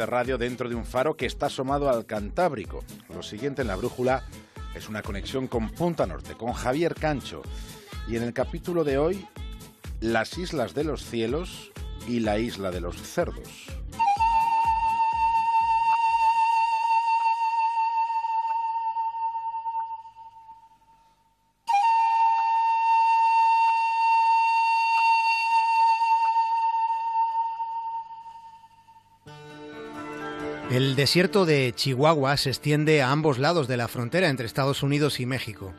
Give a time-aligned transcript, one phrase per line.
[0.00, 2.82] de radio dentro de un faro que está asomado al Cantábrico.
[3.14, 4.24] Lo siguiente en la brújula
[4.74, 7.42] es una conexión con Punta Norte, con Javier Cancho.
[8.08, 9.26] Y en el capítulo de hoy,
[10.00, 11.70] las islas de los cielos
[12.08, 13.66] y la isla de los cerdos.
[30.70, 35.18] El desierto de Chihuahua se extiende a ambos lados de la frontera entre Estados Unidos
[35.18, 35.72] y México.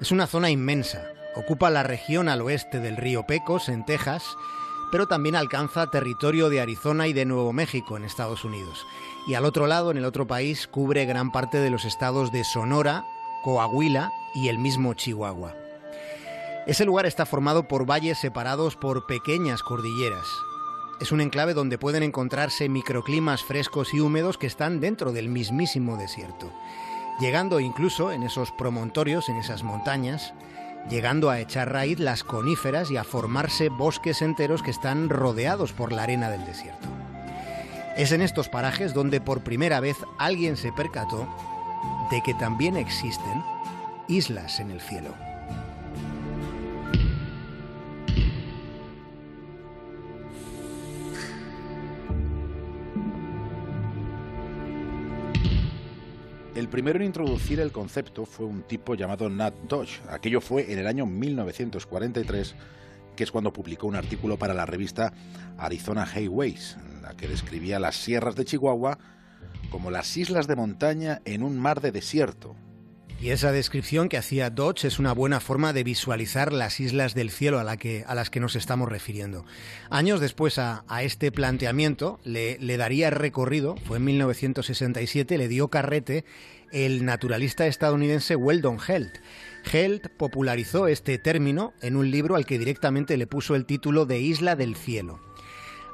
[0.00, 1.04] Es una zona inmensa.
[1.36, 4.24] Ocupa la región al oeste del río Pecos, en Texas,
[4.90, 8.84] pero también alcanza territorio de Arizona y de Nuevo México, en Estados Unidos.
[9.28, 12.42] Y al otro lado, en el otro país, cubre gran parte de los estados de
[12.42, 13.04] Sonora,
[13.44, 15.54] Coahuila y el mismo Chihuahua.
[16.66, 20.26] Ese lugar está formado por valles separados por pequeñas cordilleras,
[21.00, 25.96] es un enclave donde pueden encontrarse microclimas frescos y húmedos que están dentro del mismísimo
[25.96, 26.52] desierto,
[27.20, 30.34] llegando incluso en esos promontorios, en esas montañas,
[30.88, 35.92] llegando a echar raíz las coníferas y a formarse bosques enteros que están rodeados por
[35.92, 36.88] la arena del desierto.
[37.96, 41.28] Es en estos parajes donde por primera vez alguien se percató
[42.10, 43.44] de que también existen
[44.08, 45.31] islas en el cielo.
[56.54, 60.02] El primero en introducir el concepto fue un tipo llamado Nat Dodge.
[60.10, 62.54] Aquello fue en el año 1943,
[63.16, 65.14] que es cuando publicó un artículo para la revista
[65.56, 68.98] Arizona Highways, en la que describía las sierras de Chihuahua
[69.70, 72.54] como las islas de montaña en un mar de desierto.
[73.22, 77.30] Y esa descripción que hacía Dodge es una buena forma de visualizar las islas del
[77.30, 79.46] cielo a, las que nos estamos refiriendo.
[79.90, 86.24] Años después a, este planteamiento le, le, daría recorrido, fue en 1967, le dio carrete
[86.72, 89.20] el naturalista estadounidense Weldon Helt.
[89.72, 94.18] Helt popularizó este término en un libro al que directamente le puso el título de
[94.18, 95.20] Isla del Cielo.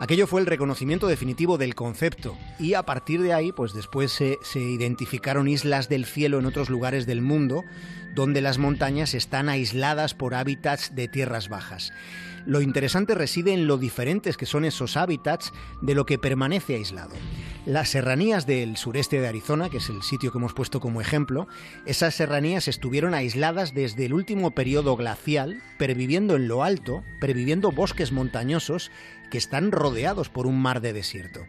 [0.01, 4.39] Aquello fue el reconocimiento definitivo del concepto y a partir de ahí, pues después se,
[4.43, 7.65] se, identificaron islas del cielo en otros lugares del mundo
[8.15, 11.93] donde las montañas están aisladas por hábitats de tierras bajas.
[12.47, 17.15] Lo interesante reside en lo diferentes que son esos hábitats de lo que permanece aislado.
[17.69, 21.49] Las serranías del sureste de Arizona, que es el sitio que hemos puesto como ejemplo,
[21.85, 28.11] esas serranías estuvieron aisladas desde el último periodo glacial, perviviendo en lo alto, perviviendo bosques
[28.11, 28.91] montañosos
[29.31, 31.45] que están rodeados por un mar de desierto.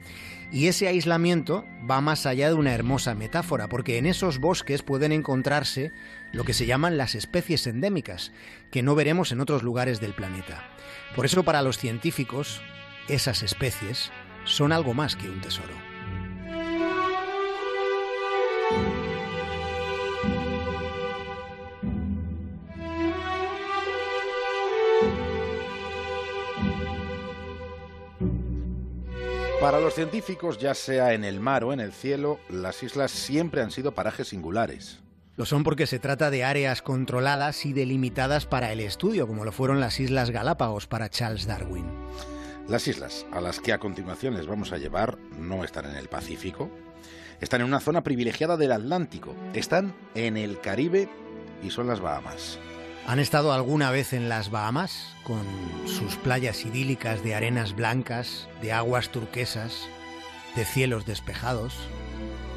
[0.51, 5.13] Y ese aislamiento va más allá de una hermosa metáfora, porque en esos bosques pueden
[5.13, 5.93] encontrarse
[6.33, 8.33] lo que se llaman las especies endémicas,
[8.71, 10.69] que no veremos en otros lugares del planeta.
[11.15, 12.61] Por eso para los científicos,
[13.07, 14.11] esas especies
[14.43, 15.88] son algo más que un tesoro.
[29.59, 33.61] Para los científicos, ya sea en el mar o en el cielo, las islas siempre
[33.61, 34.99] han sido parajes singulares.
[35.35, 39.51] Lo son porque se trata de áreas controladas y delimitadas para el estudio, como lo
[39.51, 41.85] fueron las Islas Galápagos para Charles Darwin.
[42.69, 46.07] Las islas a las que a continuación les vamos a llevar no están en el
[46.07, 46.69] Pacífico,
[47.41, 51.09] están en una zona privilegiada del Atlántico, están en el Caribe
[51.63, 52.59] y son las Bahamas.
[53.09, 55.41] ¿Han estado alguna vez en las Bahamas, con
[55.87, 59.89] sus playas idílicas de arenas blancas, de aguas turquesas,
[60.55, 61.73] de cielos despejados?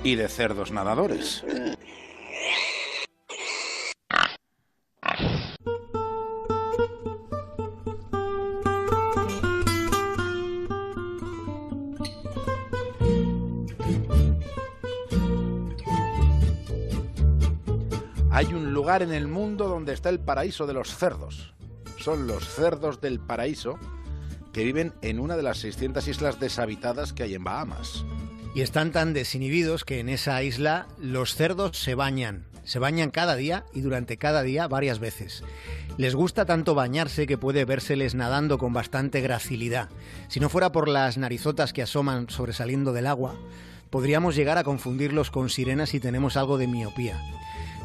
[0.04, 1.42] Y de cerdos nadadores.
[18.34, 21.52] Hay un lugar en el mundo donde está el paraíso de los cerdos.
[21.98, 23.78] Son los cerdos del paraíso
[24.54, 28.06] que viven en una de las 600 islas deshabitadas que hay en Bahamas.
[28.54, 32.46] Y están tan desinhibidos que en esa isla los cerdos se bañan.
[32.64, 35.44] Se bañan cada día y durante cada día varias veces.
[35.98, 39.90] Les gusta tanto bañarse que puede vérseles nadando con bastante gracilidad.
[40.28, 43.34] Si no fuera por las narizotas que asoman sobresaliendo del agua,
[43.90, 47.20] podríamos llegar a confundirlos con sirenas si tenemos algo de miopía.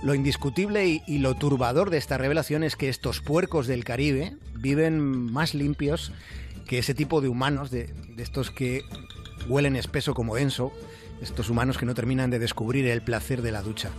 [0.03, 4.99] Lo indiscutible y, lo turbador de esta revelación es que estos puercos del Caribe viven
[4.99, 6.11] más limpios
[6.67, 8.83] que ese tipo de humanos, de, estos que
[9.47, 10.71] huelen espeso como denso,
[11.21, 13.89] estos humanos que no terminan de descubrir el placer de la ducha.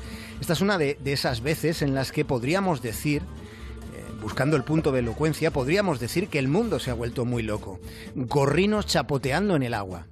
[0.40, 4.92] Esta es una de, esas veces en las que podríamos decir, eh, buscando el punto
[4.92, 7.80] de elocuencia, podríamos decir que el mundo se ha vuelto muy loco.
[8.14, 10.06] Gorrinos chapoteando en el agua.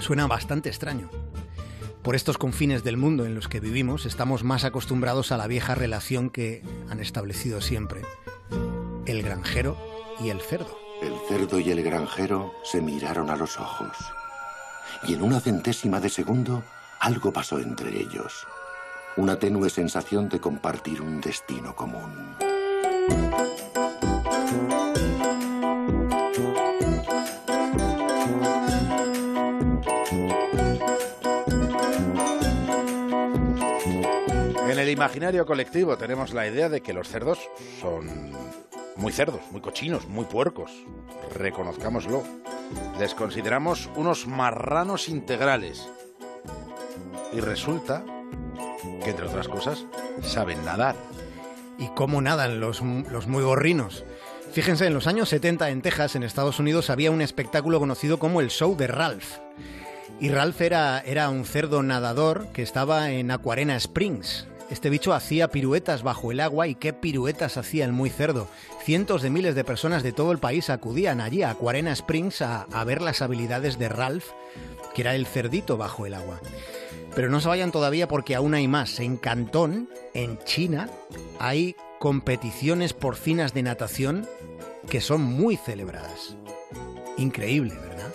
[0.00, 1.08] Suena bastante extraño.
[2.02, 5.74] Por estos confines del mundo en los que vivimos estamos más acostumbrados a la vieja
[5.74, 8.00] relación que han establecido siempre.
[9.04, 9.76] El granjero
[10.18, 10.78] y el cerdo.
[11.02, 13.96] El cerdo y el granjero se miraron a los ojos.
[15.06, 16.62] Y en una centésima de segundo
[17.00, 18.46] algo pasó entre ellos.
[19.16, 22.36] Una tenue sensación de compartir un destino común.
[34.80, 37.38] El imaginario colectivo tenemos la idea de que los cerdos
[37.80, 38.32] son
[38.96, 40.70] muy cerdos, muy cochinos, muy puercos.
[41.34, 42.22] Reconozcámoslo.
[42.98, 45.88] Les consideramos unos marranos integrales.
[47.32, 48.04] Y resulta
[49.04, 49.84] que, entre otras cosas,
[50.22, 50.96] saben nadar.
[51.78, 54.04] ¿Y cómo nadan los, los muy gorrinos?
[54.52, 58.40] Fíjense, en los años 70 en Texas, en Estados Unidos, había un espectáculo conocido como
[58.40, 59.38] el show de Ralph.
[60.18, 64.46] Y Ralph era, era un cerdo nadador que estaba en Aquarena Springs.
[64.70, 68.46] Este bicho hacía piruetas bajo el agua y qué piruetas hacía el muy cerdo.
[68.84, 72.62] Cientos de miles de personas de todo el país acudían allí a Aquarena Springs a,
[72.62, 74.26] a ver las habilidades de Ralph,
[74.94, 76.40] que era el cerdito bajo el agua.
[77.14, 79.00] Pero no se vayan todavía porque aún hay más.
[79.00, 80.88] En Cantón, en China,
[81.40, 84.28] hay competiciones porcinas de natación
[84.88, 86.36] que son muy celebradas.
[87.18, 88.12] Increíble, ¿verdad?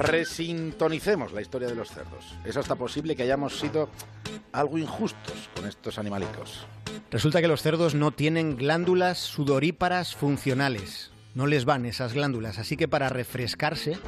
[0.00, 2.34] Resintonicemos la historia de los cerdos.
[2.46, 3.90] Es hasta posible que hayamos sido
[4.50, 6.66] algo injustos con estos animalicos.
[7.10, 11.10] Resulta que los cerdos no tienen glándulas sudoríparas funcionales.
[11.34, 13.98] No les van esas glándulas, así que para refrescarse,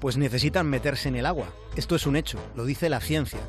[0.00, 1.46] pues necesitan meterse en el agua.
[1.76, 3.40] Esto es un hecho, lo dice la ciencia.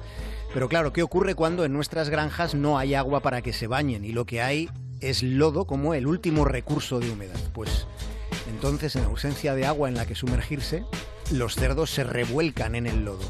[0.53, 4.06] Pero claro, ¿qué ocurre cuando en nuestras granjas no hay agua para que se bañen
[4.06, 4.69] y lo que hay
[5.00, 7.39] es lodo como el último recurso de humedad?
[7.51, 7.88] Pues
[8.50, 10.83] entonces, en ausencia de agua en la que sumergirse,
[11.31, 13.28] los cerdos se revuelcan en el lodo.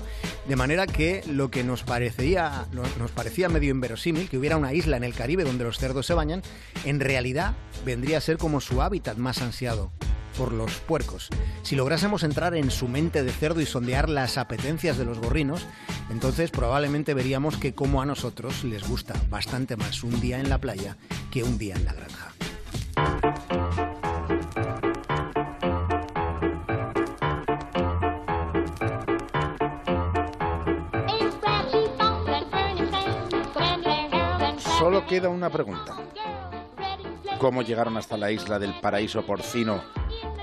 [0.48, 4.98] De manera que lo que nos parecía, nos parecía medio inverosímil, que hubiera una isla
[4.98, 6.42] en el Caribe donde los cerdos se bañan,
[6.86, 7.54] en realidad
[7.86, 9.92] vendría a ser como su hábitat más ansiado
[10.38, 11.30] por los puercos.
[11.64, 15.68] Si lográsemos entrar en su mente de cerdo y sondear las apetencias de los gorrinos,
[16.10, 20.58] entonces probablemente veríamos que como a nosotros les gusta bastante más un día en la
[20.58, 20.98] playa
[21.30, 22.34] que un día en la granja.
[34.80, 35.98] Solo queda una pregunta.
[37.38, 39.84] ¿Cómo llegaron hasta la isla del paraíso porcino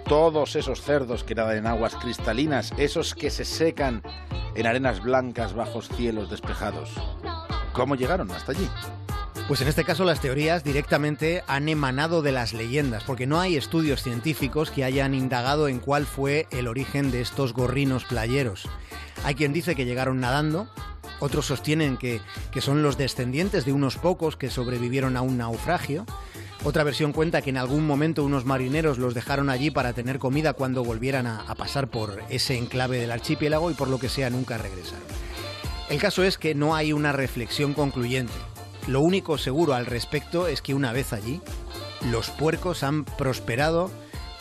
[0.06, 4.02] todos esos cerdos que nadan en aguas cristalinas, esos que se secan
[4.54, 6.90] en arenas blancas bajo cielos despejados?
[7.72, 8.68] ¿Cómo llegaron hasta allí?
[9.48, 13.56] Pues en este caso las teorías directamente han emanado de las leyendas, porque no hay
[13.56, 18.68] estudios científicos que hayan indagado en cuál fue el origen de estos gorrinos playeros.
[19.24, 20.68] Hay quien dice que llegaron nadando,
[21.20, 22.20] otros sostienen que,
[22.50, 26.04] que, son los descendientes de unos pocos que sobrevivieron a un naufragio.
[26.64, 30.52] Otra versión cuenta que en algún momento unos marineros los dejaron allí para tener comida
[30.52, 34.30] cuando volvieran a, a pasar por ese enclave del archipiélago y por lo que sea
[34.30, 35.04] nunca regresaron.
[35.88, 38.32] El caso es que no hay una reflexión concluyente.
[38.88, 41.40] Lo único seguro al respecto es que una vez allí,
[42.10, 43.90] los puercos han prosperado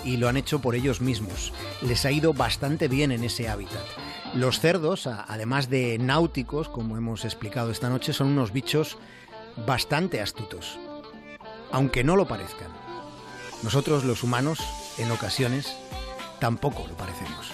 [0.03, 1.51] y lo han hecho por ellos mismos.
[1.81, 3.83] Les ha ido bastante bien en ese hábitat.
[4.35, 8.97] Los cerdos, además de náuticos, como hemos explicado esta noche, son unos bichos
[9.65, 10.77] bastante astutos,
[11.71, 12.67] aunque no lo parezcan.
[13.63, 14.59] Nosotros los humanos,
[14.97, 15.73] en ocasiones,
[16.41, 17.53] tampoco lo parecemos.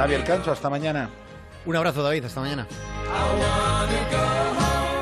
[0.00, 1.10] Javier Canso, hasta mañana.
[1.66, 2.24] Un abrazo, David.
[2.24, 2.66] Hasta mañana.